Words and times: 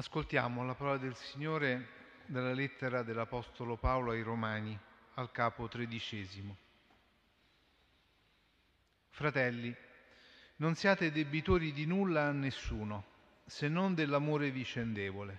Ascoltiamo 0.00 0.64
la 0.64 0.72
parola 0.72 0.96
del 0.96 1.14
Signore 1.14 1.88
dalla 2.24 2.54
lettera 2.54 3.02
dell'Apostolo 3.02 3.76
Paolo 3.76 4.12
ai 4.12 4.22
Romani, 4.22 4.76
al 5.16 5.30
capo 5.30 5.68
tredicesimo. 5.68 6.56
Fratelli, 9.10 9.76
non 10.56 10.74
siate 10.74 11.12
debitori 11.12 11.74
di 11.74 11.84
nulla 11.84 12.28
a 12.28 12.32
nessuno, 12.32 13.04
se 13.44 13.68
non 13.68 13.92
dell'amore 13.92 14.50
vicendevole, 14.50 15.38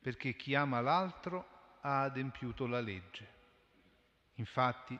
perché 0.00 0.34
chi 0.34 0.54
ama 0.54 0.80
l'altro 0.80 1.76
ha 1.82 2.04
adempiuto 2.04 2.66
la 2.66 2.80
legge. 2.80 3.28
Infatti, 4.36 4.98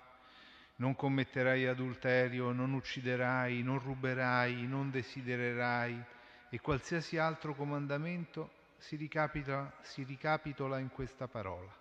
non 0.77 0.95
commetterai 0.95 1.67
adulterio, 1.67 2.53
non 2.53 2.75
ucciderai, 2.75 3.63
non 3.63 3.79
ruberai, 3.79 4.67
non 4.67 4.91
desidererai 4.91 6.05
e 6.51 6.61
qualsiasi 6.61 7.17
altro 7.17 7.55
comandamento 7.55 8.61
si, 8.79 8.97
ricapitola 8.97 10.79
in 10.79 10.89
questa 10.91 11.27
parola. 11.27 11.73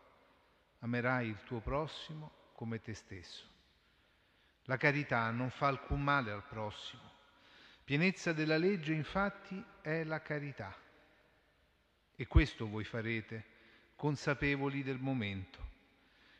Amerai 0.79 1.27
il 1.27 1.43
tuo 1.43 1.59
prossimo 1.59 2.31
come 2.53 2.81
te 2.81 2.93
stesso. 2.93 3.45
La 4.63 4.77
carità 4.77 5.29
non 5.31 5.49
fa 5.49 5.67
alcun 5.67 6.01
male 6.01 6.31
al 6.31 6.43
prossimo. 6.43 7.11
Pienezza 7.83 8.31
della 8.31 8.57
legge 8.57 8.93
infatti 8.93 9.63
è 9.81 10.03
la 10.03 10.21
carità. 10.21 10.73
E 12.15 12.27
questo 12.27 12.69
voi 12.69 12.83
farete, 12.83 13.45
consapevoli 13.95 14.83
del 14.83 14.99
momento. 14.99 15.71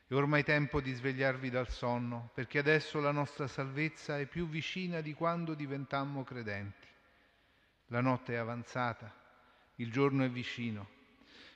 È 0.08 0.13
ormai 0.13 0.44
tempo 0.44 0.80
di 0.80 0.94
svegliarvi 0.94 1.49
dal 1.49 1.70
sonno, 1.70 2.30
perché 2.33 2.59
adesso 2.59 2.99
la 2.99 3.11
nostra 3.11 3.47
salvezza 3.47 4.20
è 4.20 4.25
più 4.25 4.47
vicina 4.47 5.02
di 5.02 5.13
quando 5.13 5.53
diventammo 5.53 6.23
credenti. 6.23 6.88
La 7.88 8.02
notte 8.02 8.33
è 8.33 8.38
avanzata 8.38 9.22
il 9.75 9.91
giorno 9.91 10.23
è 10.23 10.29
vicino. 10.29 10.89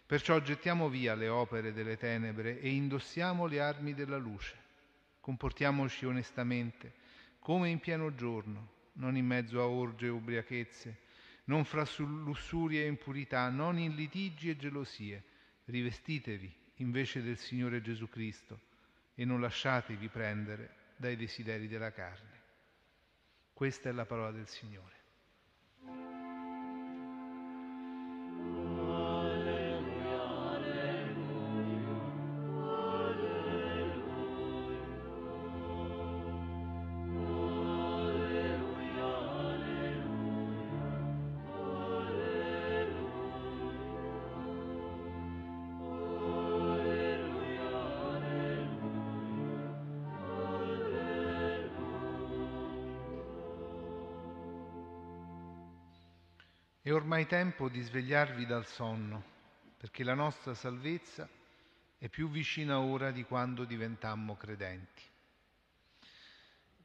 Perciò 0.06 0.40
gettiamo 0.40 0.90
via 0.90 1.16
le 1.16 1.28
opere 1.28 1.74
delle 1.74 1.98
tenebre 1.98 2.60
e 2.60 2.70
indossiamo 2.70 3.46
le 3.46 3.60
armi 3.60 3.94
della 3.94 4.18
luce. 4.18 4.56
Comportiamoci 5.20 6.06
onestamente, 6.06 6.94
come 7.40 7.70
in 7.70 7.80
pieno 7.80 8.16
giorno, 8.16 8.76
non 8.94 9.18
in 9.18 9.26
mezzo 9.26 9.62
a 9.62 9.68
orge 9.68 10.06
e 10.06 10.10
ubriachezze, 10.10 11.06
non 11.46 11.66
fra 11.66 11.86
lussurie 11.98 12.84
e 12.84 12.88
impurità, 12.88 13.50
non 13.50 13.78
in 13.78 13.96
litigi 13.96 14.50
e 14.50 14.58
gelosie. 14.58 15.24
Rivestitevi 15.66 16.54
invece 16.76 17.22
del 17.22 17.38
Signore 17.38 17.82
Gesù 17.82 18.08
Cristo 18.10 18.60
e 19.16 19.26
non 19.26 19.42
lasciatevi 19.42 20.08
prendere 20.08 20.76
dai 20.96 21.16
desideri 21.16 21.68
della 21.68 21.92
carne. 21.92 22.36
Questa 23.54 23.90
è 23.90 23.92
la 23.92 24.06
parola 24.06 24.32
del 24.32 24.48
Signore. 24.48 24.97
È 56.88 56.94
ormai 56.94 57.26
tempo 57.26 57.68
di 57.68 57.82
svegliarvi 57.82 58.46
dal 58.46 58.66
sonno, 58.66 59.22
perché 59.76 60.06
la 60.06 60.14
nostra 60.14 60.54
salvezza 60.54 61.28
è 61.98 62.08
più 62.08 62.30
vicina 62.30 62.80
ora 62.80 63.12
di 63.12 63.26
quando 63.26 63.66
diventammo 63.66 64.38
credenti. 64.38 65.02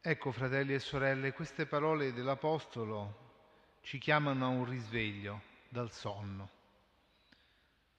Ecco, 0.00 0.32
fratelli 0.32 0.74
e 0.74 0.80
sorelle, 0.80 1.32
queste 1.32 1.66
parole 1.66 2.12
dell'Apostolo 2.12 3.78
ci 3.82 3.98
chiamano 3.98 4.44
a 4.44 4.48
un 4.48 4.68
risveglio 4.68 5.40
dal 5.68 5.92
sonno. 5.92 6.50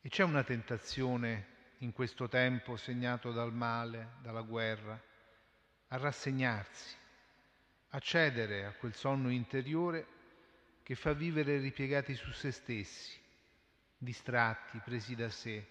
E 0.01 0.09
c'è 0.09 0.23
una 0.23 0.43
tentazione 0.43 1.45
in 1.77 1.93
questo 1.93 2.27
tempo 2.27 2.75
segnato 2.75 3.31
dal 3.31 3.53
male, 3.53 4.15
dalla 4.21 4.41
guerra, 4.41 5.01
a 5.87 5.95
rassegnarsi, 5.95 6.97
a 7.91 7.99
cedere 7.99 8.65
a 8.65 8.73
quel 8.73 8.93
sonno 8.93 9.29
interiore 9.29 10.12
che 10.83 10.95
fa 10.95 11.13
vivere 11.13 11.59
ripiegati 11.59 12.13
su 12.13 12.31
se 12.31 12.51
stessi, 12.51 13.17
distratti, 13.97 14.79
presi 14.79 15.15
da 15.15 15.29
sé, 15.29 15.65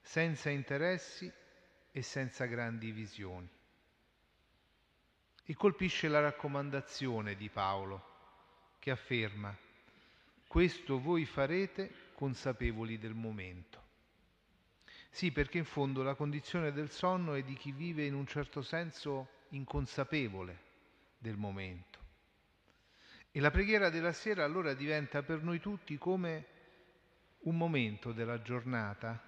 senza 0.00 0.48
interessi 0.48 1.30
e 1.92 2.02
senza 2.02 2.46
grandi 2.46 2.90
visioni. 2.90 3.48
E 5.44 5.54
colpisce 5.54 6.08
la 6.08 6.20
raccomandazione 6.20 7.36
di 7.36 7.48
Paolo 7.48 8.08
che 8.78 8.90
afferma, 8.90 9.54
questo 10.46 10.98
voi 10.98 11.26
farete 11.26 12.08
consapevoli 12.14 12.98
del 12.98 13.14
momento. 13.14 13.78
Sì, 15.10 15.32
perché 15.32 15.58
in 15.58 15.64
fondo 15.64 16.02
la 16.02 16.14
condizione 16.14 16.72
del 16.72 16.90
sonno 16.90 17.34
è 17.34 17.42
di 17.42 17.54
chi 17.54 17.72
vive 17.72 18.06
in 18.06 18.14
un 18.14 18.26
certo 18.26 18.62
senso 18.62 19.28
inconsapevole 19.50 20.58
del 21.18 21.36
momento. 21.36 21.99
E 23.32 23.38
la 23.38 23.52
preghiera 23.52 23.90
della 23.90 24.12
sera 24.12 24.44
allora 24.44 24.74
diventa 24.74 25.22
per 25.22 25.42
noi 25.42 25.60
tutti 25.60 25.96
come 25.98 26.46
un 27.42 27.56
momento 27.56 28.12
della 28.12 28.42
giornata 28.42 29.22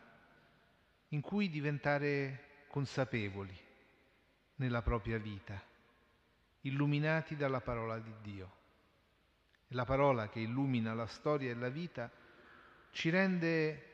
in 1.09 1.21
cui 1.21 1.49
diventare 1.49 2.65
consapevoli 2.67 3.57
nella 4.57 4.83
propria 4.83 5.19
vita, 5.19 5.63
illuminati 6.63 7.37
dalla 7.37 7.61
parola 7.61 7.99
di 8.01 8.13
Dio. 8.23 8.61
E 9.69 9.75
la 9.75 9.85
parola 9.85 10.29
che 10.29 10.41
illumina 10.41 10.95
la 10.95 11.07
storia 11.07 11.51
e 11.51 11.55
la 11.55 11.69
vita 11.69 12.11
ci 12.91 13.09
rende 13.09 13.91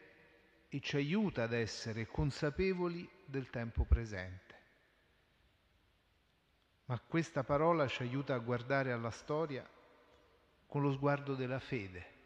e 0.69 0.80
ci 0.80 0.96
aiuta 0.96 1.42
ad 1.42 1.52
essere 1.52 2.06
consapevoli 2.06 3.08
del 3.26 3.50
tempo 3.50 3.84
presente. 3.84 4.54
Ma 6.86 6.98
questa 7.00 7.44
parola 7.44 7.86
ci 7.86 8.02
aiuta 8.02 8.34
a 8.34 8.38
guardare 8.38 8.92
alla 8.92 9.10
storia 9.10 9.69
con 10.69 10.83
lo 10.83 10.93
sguardo 10.93 11.34
della 11.34 11.59
fede. 11.59 12.17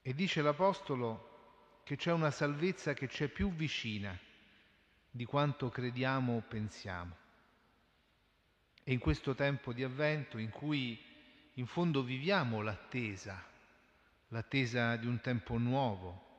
E 0.00 0.14
dice 0.14 0.42
l'Apostolo 0.42 1.80
che 1.82 1.96
c'è 1.96 2.12
una 2.12 2.30
salvezza 2.30 2.94
che 2.94 3.08
c'è 3.08 3.28
più 3.28 3.52
vicina 3.52 4.16
di 5.10 5.24
quanto 5.24 5.68
crediamo 5.68 6.36
o 6.36 6.40
pensiamo. 6.40 7.16
E 8.84 8.92
in 8.92 9.00
questo 9.00 9.34
tempo 9.34 9.72
di 9.72 9.82
avvento 9.82 10.38
in 10.38 10.50
cui 10.50 11.00
in 11.54 11.66
fondo 11.66 12.02
viviamo 12.02 12.62
l'attesa, 12.62 13.44
l'attesa 14.28 14.96
di 14.96 15.06
un 15.06 15.20
tempo 15.20 15.58
nuovo, 15.58 16.30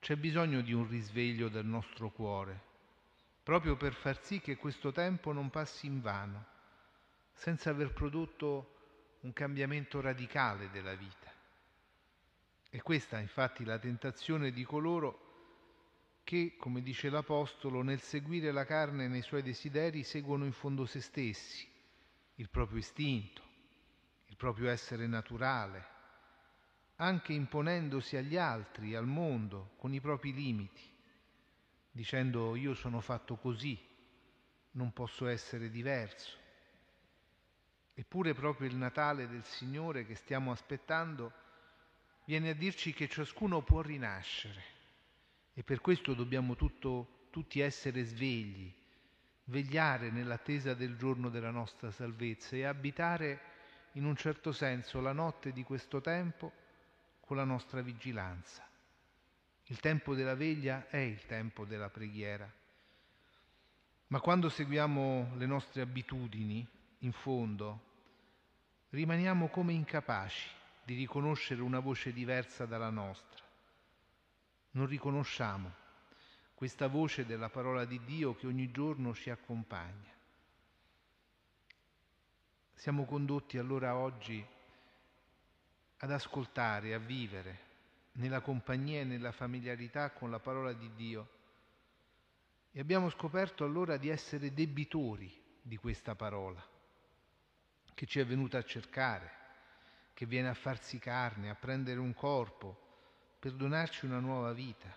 c'è 0.00 0.16
bisogno 0.16 0.62
di 0.62 0.72
un 0.72 0.88
risveglio 0.88 1.48
del 1.48 1.66
nostro 1.66 2.10
cuore, 2.10 2.60
proprio 3.42 3.76
per 3.76 3.92
far 3.92 4.22
sì 4.22 4.40
che 4.40 4.56
questo 4.56 4.92
tempo 4.92 5.32
non 5.32 5.50
passi 5.50 5.86
in 5.86 6.00
vano, 6.00 6.44
senza 7.32 7.70
aver 7.70 7.92
prodotto 7.92 8.73
un 9.24 9.32
cambiamento 9.32 10.00
radicale 10.00 10.70
della 10.70 10.94
vita. 10.94 11.32
E 12.70 12.82
questa 12.82 13.18
infatti 13.18 13.64
la 13.64 13.78
tentazione 13.78 14.50
di 14.50 14.64
coloro 14.64 15.22
che, 16.24 16.56
come 16.58 16.82
dice 16.82 17.08
l'Apostolo, 17.08 17.82
nel 17.82 18.00
seguire 18.00 18.52
la 18.52 18.64
carne 18.64 19.08
nei 19.08 19.22
suoi 19.22 19.42
desideri 19.42 20.02
seguono 20.02 20.44
in 20.44 20.52
fondo 20.52 20.84
se 20.84 21.00
stessi, 21.00 21.66
il 22.36 22.48
proprio 22.50 22.78
istinto, 22.78 23.42
il 24.26 24.36
proprio 24.36 24.70
essere 24.70 25.06
naturale, 25.06 25.92
anche 26.96 27.32
imponendosi 27.32 28.16
agli 28.16 28.36
altri, 28.36 28.94
al 28.94 29.06
mondo, 29.06 29.72
con 29.76 29.94
i 29.94 30.00
propri 30.00 30.34
limiti, 30.34 30.82
dicendo 31.90 32.56
io 32.56 32.74
sono 32.74 33.00
fatto 33.00 33.36
così, 33.36 33.78
non 34.72 34.92
posso 34.92 35.26
essere 35.26 35.70
diverso. 35.70 36.42
Eppure 37.94 38.34
proprio 38.34 38.68
il 38.68 38.76
Natale 38.76 39.28
del 39.28 39.44
Signore 39.44 40.04
che 40.04 40.16
stiamo 40.16 40.50
aspettando 40.50 41.32
viene 42.24 42.50
a 42.50 42.54
dirci 42.54 42.92
che 42.92 43.08
ciascuno 43.08 43.62
può 43.62 43.82
rinascere 43.82 44.62
e 45.54 45.62
per 45.62 45.80
questo 45.80 46.14
dobbiamo 46.14 46.56
tutto, 46.56 47.28
tutti 47.30 47.60
essere 47.60 48.02
svegli, 48.02 48.72
vegliare 49.44 50.10
nell'attesa 50.10 50.74
del 50.74 50.96
giorno 50.96 51.28
della 51.28 51.50
nostra 51.50 51.92
salvezza 51.92 52.56
e 52.56 52.64
abitare 52.64 53.52
in 53.92 54.04
un 54.04 54.16
certo 54.16 54.50
senso 54.50 55.00
la 55.00 55.12
notte 55.12 55.52
di 55.52 55.62
questo 55.62 56.00
tempo 56.00 56.52
con 57.20 57.36
la 57.36 57.44
nostra 57.44 57.80
vigilanza. 57.80 58.66
Il 59.66 59.78
tempo 59.78 60.14
della 60.14 60.34
veglia 60.34 60.88
è 60.88 60.98
il 60.98 61.24
tempo 61.26 61.64
della 61.64 61.88
preghiera, 61.88 62.50
ma 64.08 64.20
quando 64.20 64.48
seguiamo 64.48 65.34
le 65.36 65.46
nostre 65.46 65.80
abitudini, 65.80 66.66
in 66.98 67.12
fondo 67.12 67.92
rimaniamo 68.90 69.48
come 69.48 69.72
incapaci 69.72 70.48
di 70.84 70.94
riconoscere 70.94 71.62
una 71.62 71.80
voce 71.80 72.12
diversa 72.12 72.66
dalla 72.66 72.90
nostra. 72.90 73.42
Non 74.72 74.86
riconosciamo 74.86 75.72
questa 76.54 76.86
voce 76.86 77.26
della 77.26 77.48
parola 77.48 77.84
di 77.84 78.00
Dio 78.04 78.34
che 78.34 78.46
ogni 78.46 78.70
giorno 78.70 79.14
ci 79.14 79.30
accompagna. 79.30 80.12
Siamo 82.74 83.04
condotti 83.04 83.58
allora 83.58 83.96
oggi 83.96 84.44
ad 85.98 86.10
ascoltare, 86.10 86.92
a 86.92 86.98
vivere 86.98 87.72
nella 88.12 88.40
compagnia 88.40 89.00
e 89.00 89.04
nella 89.04 89.32
familiarità 89.32 90.10
con 90.10 90.30
la 90.30 90.38
parola 90.38 90.72
di 90.72 90.90
Dio. 90.94 91.28
E 92.70 92.80
abbiamo 92.80 93.08
scoperto 93.08 93.64
allora 93.64 93.96
di 93.96 94.08
essere 94.08 94.52
debitori 94.52 95.32
di 95.62 95.76
questa 95.76 96.14
parola, 96.14 96.62
che 97.94 98.06
ci 98.06 98.20
è 98.20 98.26
venuta 98.26 98.58
a 98.58 98.64
cercare, 98.64 99.30
che 100.14 100.26
viene 100.26 100.48
a 100.48 100.54
farsi 100.54 100.98
carne, 100.98 101.50
a 101.50 101.54
prendere 101.54 102.00
un 102.00 102.14
corpo, 102.14 102.82
per 103.38 103.52
donarci 103.52 104.04
una 104.06 104.20
nuova 104.20 104.52
vita. 104.52 104.94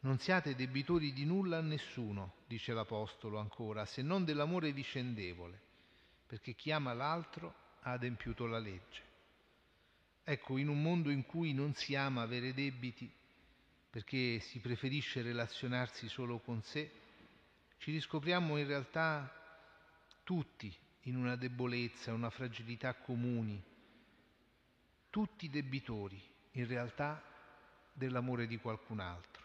Non 0.00 0.18
siate 0.18 0.54
debitori 0.54 1.12
di 1.12 1.24
nulla 1.24 1.58
a 1.58 1.62
nessuno, 1.62 2.34
dice 2.46 2.72
l'Apostolo 2.72 3.38
ancora, 3.38 3.84
se 3.84 4.02
non 4.02 4.24
dell'amore 4.24 4.72
vicendevole 4.72 5.70
perché 6.32 6.54
chi 6.54 6.70
ama 6.70 6.94
l'altro 6.94 7.54
ha 7.82 7.90
adempiuto 7.90 8.46
la 8.46 8.58
legge. 8.58 9.02
Ecco, 10.24 10.56
in 10.56 10.68
un 10.68 10.80
mondo 10.80 11.10
in 11.10 11.26
cui 11.26 11.52
non 11.52 11.74
si 11.74 11.94
ama 11.94 12.22
avere 12.22 12.54
debiti, 12.54 13.12
perché 13.90 14.40
si 14.40 14.58
preferisce 14.58 15.20
relazionarsi 15.20 16.08
solo 16.08 16.38
con 16.38 16.62
sé, 16.62 16.90
ci 17.76 17.90
riscopriamo 17.90 18.56
in 18.56 18.66
realtà 18.66 19.30
tutti 20.24 20.74
in 21.02 21.16
una 21.16 21.36
debolezza, 21.36 22.12
una 22.12 22.30
fragilità 22.30 22.94
comuni, 22.94 23.62
tutti 25.10 25.48
debitori 25.48 26.20
in 26.52 26.66
realtà 26.66 27.22
dell'amore 27.92 28.46
di 28.46 28.56
qualcun 28.58 29.00
altro. 29.00 29.42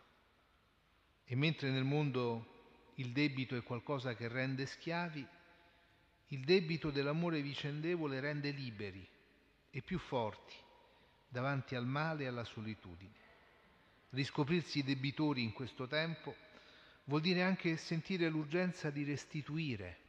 E 1.25 1.35
mentre 1.35 1.71
nel 1.71 1.83
mondo 1.83 2.55
il 2.95 3.11
debito 3.11 3.55
è 3.55 3.63
qualcosa 3.63 4.15
che 4.15 4.27
rende 4.27 4.65
schiavi, 4.65 5.25
il 6.27 6.43
debito 6.43 6.91
dell'amore 6.91 7.41
vicendevole 7.41 8.19
rende 8.19 8.51
liberi 8.51 9.07
e 9.69 9.81
più 9.81 9.97
forti 9.97 10.55
davanti 11.27 11.75
al 11.75 11.85
male 11.85 12.23
e 12.23 12.27
alla 12.27 12.43
solitudine. 12.43 13.25
Riscoprirsi 14.11 14.83
debitori 14.83 15.43
in 15.43 15.53
questo 15.53 15.87
tempo 15.87 16.35
vuol 17.05 17.21
dire 17.21 17.43
anche 17.43 17.77
sentire 17.77 18.29
l'urgenza 18.29 18.89
di 18.89 19.03
restituire 19.03 20.05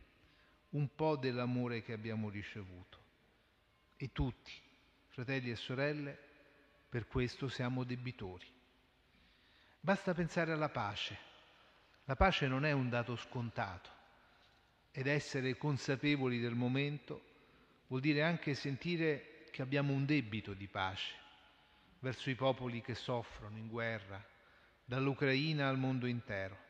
un 0.70 0.94
po' 0.94 1.16
dell'amore 1.16 1.82
che 1.82 1.92
abbiamo 1.92 2.28
ricevuto. 2.28 2.98
E 3.96 4.10
tutti, 4.12 4.52
fratelli 5.08 5.50
e 5.50 5.56
sorelle, 5.56 6.18
per 6.88 7.06
questo 7.06 7.48
siamo 7.48 7.84
debitori. 7.84 8.46
Basta 9.80 10.14
pensare 10.14 10.52
alla 10.52 10.68
pace. 10.68 11.26
La 12.04 12.16
pace 12.16 12.46
non 12.46 12.64
è 12.64 12.72
un 12.72 12.88
dato 12.88 13.16
scontato 13.16 13.90
ed 14.90 15.06
essere 15.06 15.56
consapevoli 15.56 16.40
del 16.40 16.54
momento 16.54 17.22
vuol 17.88 18.00
dire 18.00 18.22
anche 18.22 18.54
sentire 18.54 19.44
che 19.50 19.62
abbiamo 19.62 19.92
un 19.92 20.06
debito 20.06 20.54
di 20.54 20.66
pace 20.66 21.14
verso 22.00 22.30
i 22.30 22.34
popoli 22.34 22.80
che 22.80 22.94
soffrono 22.94 23.56
in 23.56 23.68
guerra, 23.68 24.24
dall'Ucraina 24.84 25.68
al 25.68 25.78
mondo 25.78 26.06
intero. 26.06 26.66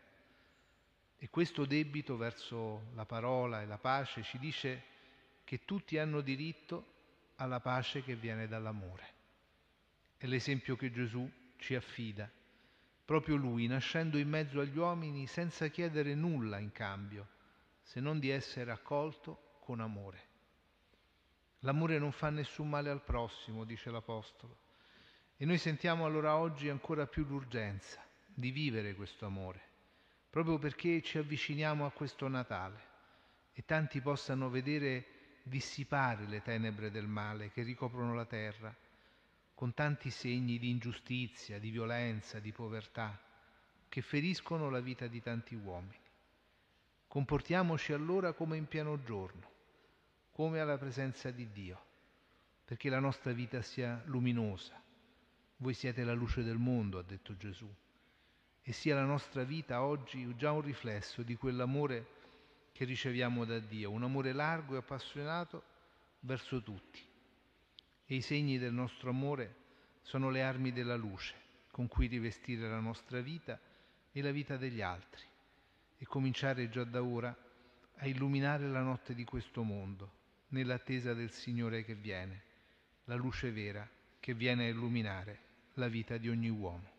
E 1.19 1.29
questo 1.31 1.65
debito 1.65 2.17
verso 2.17 2.91
la 2.95 3.05
parola 3.05 3.61
e 3.61 3.67
la 3.67 3.79
pace 3.79 4.23
ci 4.23 4.39
dice 4.39 4.83
che 5.45 5.65
tutti 5.65 5.99
hanno 5.99 6.21
diritto 6.21 6.97
alla 7.37 7.61
pace 7.61 8.03
che 8.03 8.15
viene 8.15 8.47
dall'amore. 8.47 9.17
È 10.17 10.27
l'esempio 10.27 10.77
che 10.77 10.91
Gesù 10.91 11.29
ci 11.57 11.75
affida, 11.75 12.31
proprio 13.05 13.37
lui, 13.37 13.67
nascendo 13.67 14.19
in 14.19 14.29
mezzo 14.29 14.61
agli 14.61 14.77
uomini 14.77 15.27
senza 15.27 15.69
chiedere 15.69 16.15
nulla 16.15 16.59
in 16.59 16.73
cambio 16.73 17.37
se 17.83 18.01
non 18.01 18.19
di 18.19 18.29
essere 18.29 18.71
accolto 18.71 19.57
con 19.61 19.81
amore. 19.81 20.27
L'amore 21.61 21.99
non 21.99 22.13
fa 22.13 22.29
nessun 22.29 22.69
male 22.69 22.91
al 22.91 23.03
prossimo, 23.03 23.65
dice 23.65 23.91
l'Apostolo. 23.91 24.57
E 25.39 25.47
noi 25.47 25.57
sentiamo 25.57 26.05
allora 26.05 26.37
oggi 26.37 26.69
ancora 26.69 27.07
più 27.07 27.25
l'urgenza 27.25 28.05
di 28.27 28.51
vivere 28.51 28.95
questo 28.95 29.25
amore, 29.25 29.68
proprio 30.31 30.59
perché 30.59 31.01
ci 31.03 31.19
avviciniamo 31.19 31.87
a 31.87 31.91
questo 31.91 32.29
Natale 32.29 32.87
e 33.53 33.65
tanti 33.65 34.01
possano 34.01 34.51
vedere 34.51 35.07
dissipare 35.43 36.27
le 36.27 36.43
tenebre 36.43 36.91
del 36.91 37.07
male 37.07 37.51
che 37.51 37.63
ricoprono 37.63 38.15
la 38.15 38.27
terra, 38.27 38.75
con 39.55 39.75
tanti 39.75 40.11
segni 40.11 40.59
di 40.59 40.71
ingiustizia, 40.71 41.59
di 41.59 41.71
violenza, 41.71 42.39
di 42.39 42.53
povertà, 42.53 43.19
che 43.89 44.03
feriscono 44.03 44.71
la 44.71 44.81
vita 44.81 45.07
di 45.07 45.21
tanti 45.21 45.55
uomini. 45.55 45.99
Comportiamoci 47.09 47.93
allora 47.93 48.33
come 48.35 48.57
in 48.57 48.67
pieno 48.67 49.03
giorno, 49.03 49.51
come 50.31 50.61
alla 50.61 50.79
presenza 50.79 51.31
di 51.31 51.51
Dio, 51.51 51.83
perché 52.65 52.91
la 52.91 53.01
nostra 53.01 53.33
vita 53.33 53.63
sia 53.63 54.01
luminosa. 54.05 54.81
Voi 55.57 55.75
siete 55.75 56.05
la 56.05 56.13
luce 56.13 56.45
del 56.45 56.59
mondo, 56.59 56.99
ha 56.99 57.03
detto 57.03 57.37
Gesù, 57.37 57.69
e 58.69 58.73
sia 58.75 58.95
la 58.95 59.05
nostra 59.05 59.45
vita 59.45 59.83
oggi 59.83 60.37
già 60.37 60.53
un 60.53 60.61
riflesso 60.61 61.23
di 61.23 61.37
quell'amore 61.37 62.07
che 62.73 62.85
riceviamo 62.85 63.47
da 63.47 63.59
Dio, 63.61 63.91
un 63.91 64.03
amore 64.03 64.35
largo 64.35 64.75
e 64.75 64.79
appassionato 64.81 65.63
verso 66.21 66.63
tutti. 66.63 67.03
E 68.05 68.15
i 68.15 68.21
segni 68.21 68.59
del 68.59 68.75
nostro 68.75 69.09
amore 69.09 69.55
sono 70.03 70.29
le 70.29 70.43
armi 70.43 70.71
della 70.71 70.97
luce 70.97 71.35
con 71.71 71.89
cui 71.89 72.09
rivestire 72.09 72.69
la 72.69 72.79
nostra 72.79 73.23
vita 73.23 73.59
e 74.13 74.21
la 74.21 74.33
vita 74.33 74.59
degli 74.59 74.83
altri 74.83 75.25
e 75.97 76.05
cominciare 76.05 76.69
già 76.69 76.85
da 76.85 77.03
ora 77.03 77.35
a 77.95 78.07
illuminare 78.07 78.69
la 78.69 78.83
notte 78.83 79.15
di 79.15 79.25
questo 79.25 79.63
mondo, 79.63 80.13
nell'attesa 80.49 81.15
del 81.15 81.31
Signore 81.31 81.85
che 81.85 81.95
viene, 81.95 82.43
la 83.05 83.15
luce 83.15 83.51
vera 83.51 83.89
che 84.21 84.35
viene 84.35 84.67
a 84.67 84.69
illuminare 84.69 85.41
la 85.75 85.89
vita 85.89 86.19
di 86.19 86.29
ogni 86.29 86.51
uomo. 86.51 86.97